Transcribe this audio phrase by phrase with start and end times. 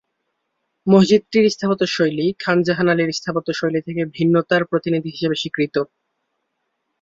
[0.87, 5.75] মসজিদটির স্থাপত্যশৈলী খান জাহান আলীর স্থাপত্যশৈলী থেকে ভিন্নতার প্রতিনিধি হিসেবে স্বীকৃত।